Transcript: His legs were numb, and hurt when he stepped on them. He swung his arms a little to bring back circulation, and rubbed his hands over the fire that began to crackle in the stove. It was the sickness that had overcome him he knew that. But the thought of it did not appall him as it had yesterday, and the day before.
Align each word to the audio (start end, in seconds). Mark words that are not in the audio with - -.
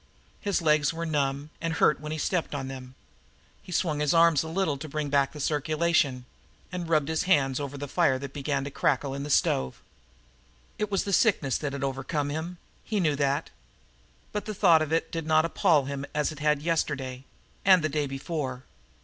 His 0.39 0.63
legs 0.63 0.91
were 0.91 1.05
numb, 1.05 1.51
and 1.61 1.75
hurt 1.75 1.99
when 1.99 2.11
he 2.11 2.17
stepped 2.17 2.55
on 2.55 2.67
them. 2.67 2.95
He 3.61 3.71
swung 3.71 3.99
his 3.99 4.15
arms 4.15 4.41
a 4.41 4.47
little 4.47 4.75
to 4.79 4.89
bring 4.89 5.09
back 5.09 5.39
circulation, 5.39 6.25
and 6.71 6.89
rubbed 6.89 7.07
his 7.07 7.25
hands 7.25 7.59
over 7.59 7.77
the 7.77 7.87
fire 7.87 8.17
that 8.17 8.33
began 8.33 8.63
to 8.63 8.71
crackle 8.71 9.13
in 9.13 9.21
the 9.21 9.29
stove. 9.29 9.79
It 10.79 10.89
was 10.89 11.03
the 11.03 11.13
sickness 11.13 11.59
that 11.59 11.73
had 11.73 11.83
overcome 11.83 12.31
him 12.31 12.57
he 12.83 12.99
knew 12.99 13.15
that. 13.17 13.51
But 14.31 14.45
the 14.45 14.55
thought 14.55 14.81
of 14.81 14.91
it 14.91 15.11
did 15.11 15.27
not 15.27 15.45
appall 15.45 15.85
him 15.85 16.07
as 16.15 16.31
it 16.31 16.39
had 16.39 16.63
yesterday, 16.63 17.23
and 17.63 17.83
the 17.83 17.87
day 17.87 18.07
before. 18.07 18.63